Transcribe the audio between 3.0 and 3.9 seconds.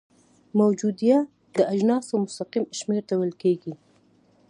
ته ویل کیږي.